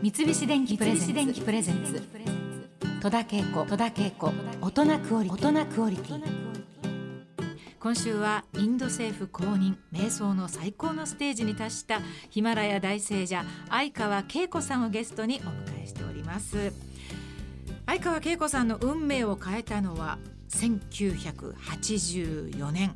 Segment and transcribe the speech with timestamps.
[0.00, 1.02] 三菱電機プレゼ
[1.72, 2.00] ンツ。
[3.02, 3.66] 戸田恵子。
[3.66, 4.32] 戸田恵子。
[4.60, 6.22] 大人クオリティ。
[7.80, 9.74] 今週はインド政府公認。
[9.92, 11.98] 瞑想の最高のステージに達した
[12.30, 16.72] ヒマラヤ大聖者相川恵子さんをゲストにお迎えしております。
[17.86, 20.20] 相川恵子さんの運命を変えたのは
[20.50, 22.94] 1984年。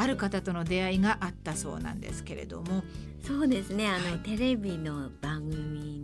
[0.00, 2.82] ある方との出会いがあったそうなんですけれども。
[3.22, 3.86] そうですね。
[3.86, 5.99] あの、はい、テレビの番組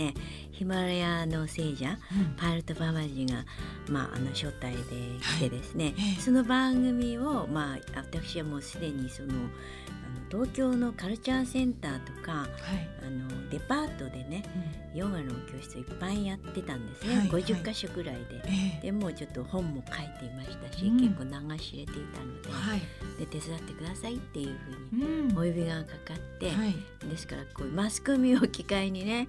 [0.00, 3.44] ね、えー、ヒマラヤの聖者、うん、パイルト・ババジが、
[3.88, 6.00] まあ、あの招待で来てですね、はいえ。
[6.18, 9.28] ー、その番組を、まあ、私はもうすでにその
[10.30, 12.48] 東京のカルチャーセンターとか、はい、
[13.04, 14.44] あのデパートでね、
[14.92, 18.44] うん、ヨガの教室いっぱいやってたんですね、はい、50か所ぐらいで、は
[18.78, 22.42] い、でもうちょっと本も書いていましたし、うん、結構流し入れていたの
[23.18, 24.56] で,、で手伝ってくださいっていう
[24.92, 26.52] ふうにお呼びがかかって、
[27.08, 29.28] ですからこうマスコミを機会にね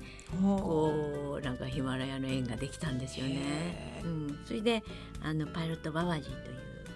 [0.61, 4.01] こうなんかヒマラヤの縁ができたんですよね。
[4.03, 4.83] うん、それで
[5.21, 6.37] あのパイロットババジという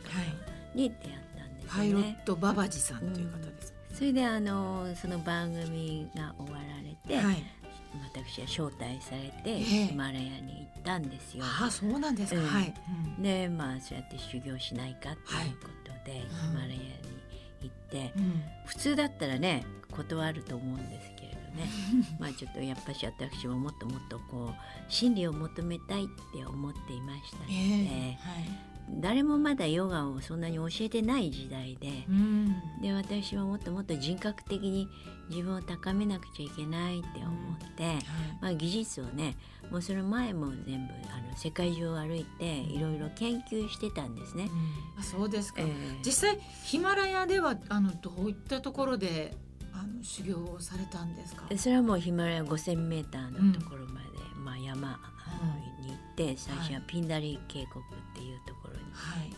[0.03, 1.69] 方に出会ったんですね。
[1.69, 7.43] パイロットババジさんという方です、それであのその番組が終わられて、はい、
[8.13, 11.43] 私は招待されてヒマラヤに行ったんですよ。
[11.45, 12.73] あそうなんですか、うん、はい、
[13.19, 16.79] でまあそうやって修行しないかっていうことで、はい、ヒマラヤに
[17.61, 21.14] 行って、うん、普通だったらね断ると思うんですけれど
[21.55, 21.69] ね。
[22.19, 28.75] まあちょっとやっぱし私ももっともっとこう真理を求めたいって思っていましたので、えーはい。
[28.89, 34.87] 誰もまだヨガをそんなに教えてない時代で、うん、で私はもっともっと人格的に
[35.29, 38.03] 自分を高めなくちゃいけないって思って、うんはい、
[38.41, 39.35] まあ、技術をね
[39.71, 44.49] もうその前も全部あの世界中を歩いていろいろ研究してたんですね。
[44.95, 45.69] うん、あそうですか、えー、
[46.05, 49.35] 実際ヒマラヤではあのどういったところで
[49.77, 51.45] あの修行をされたんですか？
[51.57, 54.99] それはもうヒマラヤ 5,000m のところまで、まあ、山
[55.81, 58.79] に行って最初はピンダリ渓谷っていうところに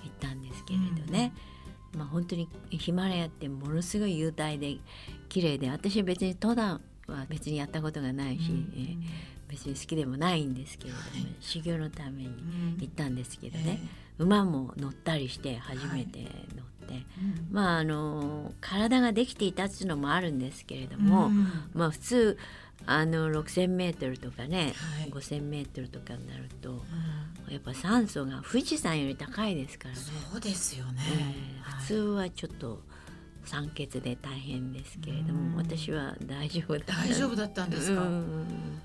[0.04, 1.34] 行ったんですけれどね、
[1.96, 4.78] まあ、本当にヒマラヤってものすごい雄大で
[5.30, 8.96] 綺麗で私は別に登山は別にやったことがないし、うん、え
[9.48, 12.30] 別に好きでもないんですけれども、はい、修行のために
[12.80, 13.80] 行ったんですけどね、
[14.20, 16.77] うん、馬も乗ったりして初めて乗って、はい、
[17.52, 22.38] まああの体ができていたっていうのもあるんですけれども、うん、まあ普通
[22.86, 30.02] あの 6,000m とかね、はい、5,000m とかになると、うん、やっぱ酸素が富士山より高いですからね。
[30.32, 32.82] そうですよね、えー、普通はちょっと
[33.46, 38.02] 酸欠で大変ですけれども、私は大丈夫だった大丈夫だったんですか、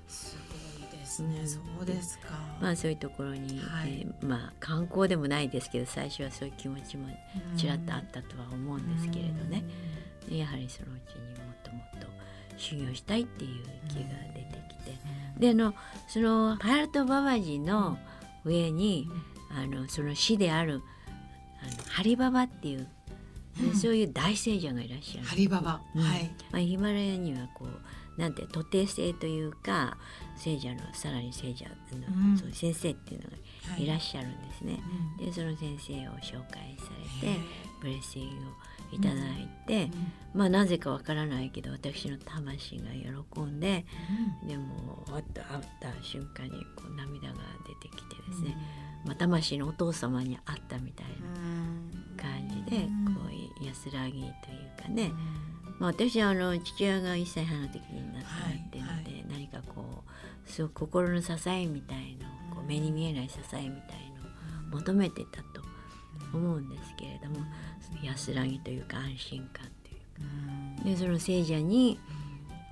[0.08, 0.61] すごい
[1.12, 2.28] ですね、そうですか。
[2.60, 7.06] まあそういうところに、はい、まあ観光でもないですけど最初はそういう気持ちも
[7.56, 9.64] ちらっとあったとは思うんですけれどね、
[10.30, 12.06] やはりそのうちにもっともっと
[12.56, 14.00] 修行したいっていう気が
[14.34, 14.98] 出てきて、
[15.38, 15.74] であの
[16.08, 17.98] そのパイロットババジの
[18.44, 19.08] 上に、
[19.50, 20.80] あのその師である
[21.62, 22.88] あのハリババっていう、
[23.62, 25.26] うん、そういう大聖者がいらっしゃる。
[25.26, 26.30] ハリババ、うん、はい。
[26.50, 27.68] まあヒマラヤにはこう
[28.16, 29.96] なんて徒弟制というか
[30.36, 31.72] 聖者のさらに聖者の、
[32.30, 34.74] うん、そう先生っていうのがいらっしゃるんですね。
[35.18, 36.90] はい、でその先生を紹介さ
[37.22, 37.38] れて
[37.80, 38.52] ブレッシングを
[38.92, 39.84] いただいて、
[40.34, 42.84] うん、まあなぜかわからないけど私の魂が
[43.34, 43.86] 喜んで、
[44.42, 47.34] うん、でも会った会った瞬間にこう涙が
[47.66, 48.56] 出てきてですね、
[49.04, 52.82] うん、まあ、魂のお父様に会ったみたいな感じで、
[53.14, 53.22] こ
[53.60, 55.10] う安らぎというかね、
[55.82, 58.31] まあ、私はあの父親が1歳半の時に亡くな
[58.66, 60.04] ってるので、はいはい、何かこ
[60.47, 64.12] うすごく心の支えみたいのこう目に見えない支えみたい
[64.70, 65.60] のを求めてたと
[66.32, 67.44] 思うんですけれども。
[68.03, 71.99] 安らぎというか安心感というか、でその聖者に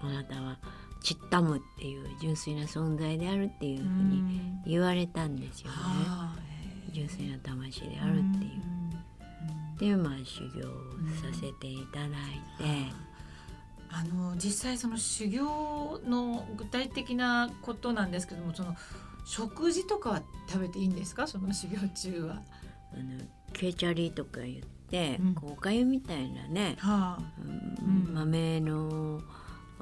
[0.00, 0.58] あなたは
[1.02, 4.22] チッタムっていう純粋な存在であるっていうふうに
[4.66, 5.76] 言われたんですよね。
[6.92, 8.69] 純粋な魂であるっていう。
[9.80, 10.62] でまあ修行
[11.20, 12.10] させていただい
[12.58, 13.10] て。
[13.92, 18.76] あの実際その修行の具体的なことなんですけどもその
[19.24, 21.26] 食事とかは食べていいんですか？
[21.26, 22.40] その修行中は。
[22.94, 23.20] あの
[23.52, 27.22] ケーチャリーとか言って、うん、こうおかゆみたいなね、はあ。
[27.42, 29.22] うん、豆の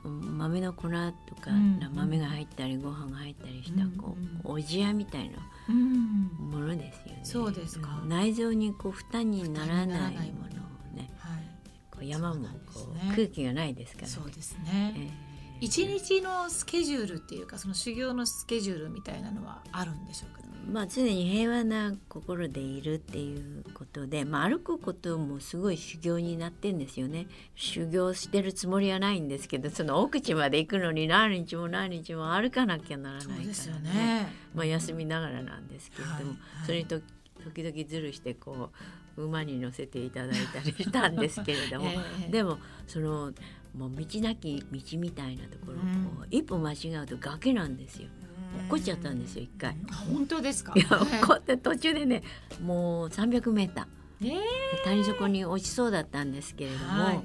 [0.05, 5.37] 豆の粉とか、うん、豆が入ったりご飯が入ったりした、こうおじやみたいな
[5.71, 6.98] ものです。
[7.23, 8.03] そうですか。
[8.07, 10.49] 内臓にこう負担にならないもの
[10.93, 11.43] をね、はい、
[11.91, 15.13] こう山もこう、ね、空気がないですから、そうですね、
[15.61, 27.27] 一日のスケジュールっていうかその修行のスケジュールみたいなのはあるんでしょうか、まあ、常に平和な心でいるっていうことで、まあ、歩くこともすごい修行になってんですよね。
[27.55, 36.33] 修行してるつもりはないんですけどその奥地まで行くのに何日も何日も歩かなきゃならないからね、ね、まあ、休みながらなんですけれども、はいは
[36.65, 37.01] い、それにと
[37.45, 38.71] 時々ずるしてこ
[39.17, 41.89] う馬に乗せていただいたりしたんですけれども、
[42.23, 43.33] えー、でもその
[43.75, 48.09] もう道なき道みたいなところを、うん、一歩間違うと崖なんですよ。
[48.57, 49.77] 落っこっちゃったんですよ一回。
[50.13, 50.73] 本当ですか？
[50.77, 52.23] いや落っこって途中でね
[52.63, 57.21] もう300メーター、えー、谷底に落ちそうだったんですけれども、はい、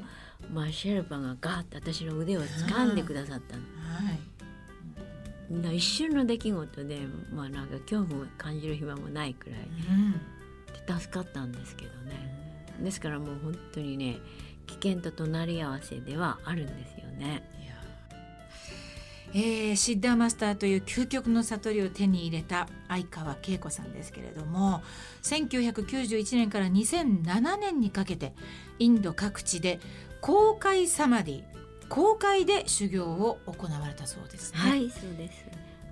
[0.52, 3.64] まあシェルパがガーッと私の腕を掴んでくださったの。
[5.64, 7.00] はい、一瞬の出来事で
[7.34, 9.60] まあなんか恐怖を感じる暇もないくらい、
[10.90, 12.74] うん、助かったんですけどね。
[12.82, 14.18] ですからもう本当にね
[14.66, 17.44] 危険と隣り合わせではあるんですよね。
[19.36, 24.84] えー、シッダーマスターという究極の悟りを手に入れた相川恵子さんですけれども
[25.24, 28.34] 1991年から2007年にかけて
[28.78, 29.80] インド各地で
[30.22, 31.44] 公開サマディ
[31.90, 34.60] 公開で修行を行われたそうですね。
[34.60, 35.46] はいそうです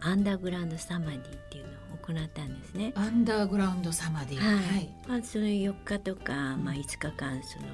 [0.03, 2.91] アンダーグラウンドサマディっていうのを行ったんですね。
[2.95, 4.37] アンダーグラウンドサマディ。
[4.37, 4.55] はい。
[4.55, 7.67] はい、まあその4日とか、まあ5日間その、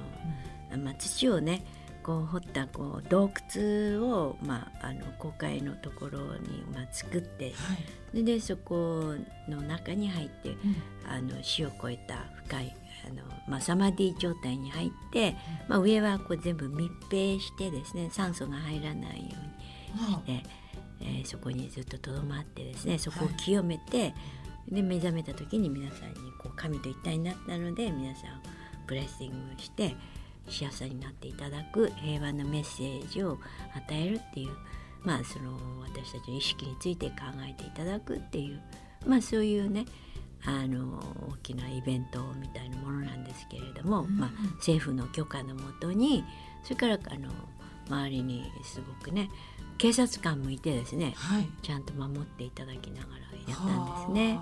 [0.74, 1.64] うん、まあ土をね
[2.08, 7.50] こう掘ったこう洞窟を、まあ、あの公開のところに、まあ、作って、は
[8.14, 9.14] い、でそこ
[9.46, 10.56] の中に入って、うん、
[11.06, 12.76] あの死を越えた深い
[13.06, 15.36] あの、まあ、サマディ状態に入って、
[15.68, 19.36] まあ、上はこう全部密閉してですね酸素が入らないよ
[20.24, 20.50] うにして、
[21.02, 24.14] えー、そこにずっととどまってですねそこを清めて、はい、
[24.76, 28.40] で目覚めた時に皆さんにこう神と一体になったので皆さん
[28.86, 29.94] ブレッシングして。
[30.48, 33.38] 幸せになっていただく平和のメッセージを
[33.74, 34.50] 与えるっていう
[35.02, 37.14] まあその私たちの意識について考
[37.48, 38.60] えていただくっていう
[39.06, 39.84] まあそういうね
[40.44, 41.02] あの
[41.32, 46.24] 大きなイベントみたいなものなんですけれども、うん、まあ、政府の許可のもとに
[46.62, 47.28] それからあの
[47.88, 49.30] 周りにすごくね
[49.78, 54.38] 警察官もいてですね、はい、ちゃんと守っていただきながらやったんですね。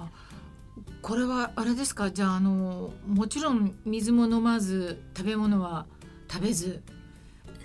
[1.00, 2.10] これはあれですか？
[2.10, 5.86] じゃああのもちろん水も飲まず食べ物は
[6.30, 6.82] 食べず。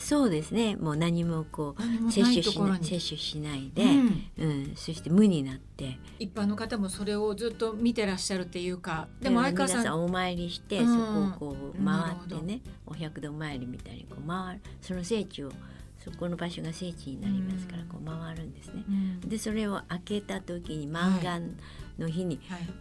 [0.01, 0.75] そうですね。
[0.77, 5.99] もう何もこう摂取しない摂取しないで、うん、うん、そして無になって。
[6.17, 9.83] 一般の方もそれをずっと見てらっしゃるっていうかでも相川さん。
[9.83, 14.61] さんお参りして、うん、そこをこう回ってねお百度参りみたいにこう回る。
[14.81, 15.51] その聖地を
[16.03, 18.83] そこの場所が聖地になりますからこう回るんですね。
[18.87, 21.55] うん、でそれを開けた時に満願
[21.99, 22.39] の日に、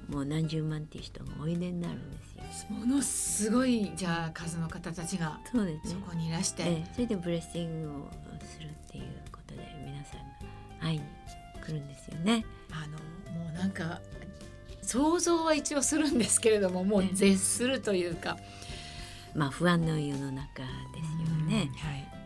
[0.08, 2.18] もう何十万っていう人がおいでになるんで
[2.52, 2.76] すよ。
[2.76, 8.10] ものすごいじゃあ数の方たちがそうです、ね、そこにいらして、えそれでブレッシングを
[8.42, 11.04] するっていうことで皆さんが会いに
[11.62, 12.46] 来るんですよね。
[12.72, 14.00] あのもうなんか
[14.80, 18.38] 想像は一応するんですけれどももう絶するというか、
[19.34, 20.68] まあ不安の世の中で
[21.04, 21.70] すよね。
[21.76, 22.19] はい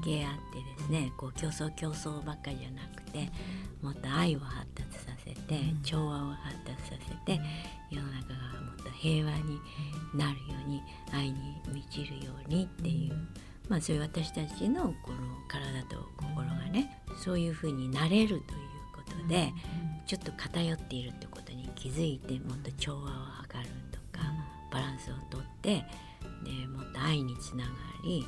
[0.00, 3.30] 助け合ってですねこう競争競争ばっかりじゃなくて
[3.82, 7.40] もっと愛を発達させて調和を発達させて
[7.90, 9.60] 世の中がもっと平和に
[10.14, 10.82] なるように
[11.12, 13.14] 愛に満ちるようにっていう。
[13.68, 18.40] まあ、そういう私たちのこの体と心がねそういうふうになれるという
[18.92, 19.52] ことで
[20.08, 24.24] ちょっと偏っているってことに気づいてもっと調和を図るとか
[24.72, 25.84] バランスをとって
[26.42, 27.70] でもっと愛につなが
[28.02, 28.26] り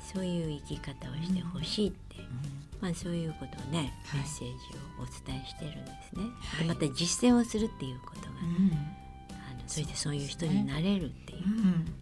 [0.00, 2.16] そういう生き方をしてほしいって、
[2.80, 4.54] まあ、そういうことをね、メッセージ
[4.98, 6.22] をお伝えしてるんですね。
[6.58, 8.28] でまた実践をするっていうことが、
[9.50, 11.40] あのそれでそういう人になれるっていう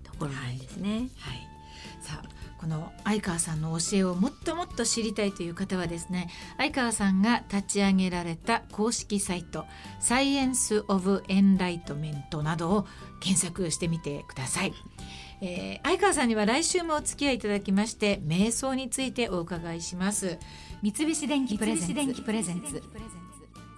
[0.04, 1.08] ところなんですね。
[1.18, 1.48] はい。
[2.00, 2.28] さあ
[2.58, 9.64] この相川さんの教えをもっともっと知りたいという方はですね相川さんが立ち上げられた公式サイト
[10.00, 12.86] 「サイエンス・オブ・エンライトメント」などを
[13.20, 14.74] 検索してみてください。
[15.40, 20.38] えー、相川さんには来週もお付き合いいただきまして瞑想についてお伺いします。
[20.82, 21.86] 三菱電機プレゼ
[22.52, 22.82] ンツ。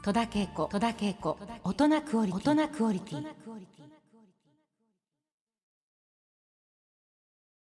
[0.02, 0.68] 戸田恵子。
[1.64, 3.79] 大人クオリティ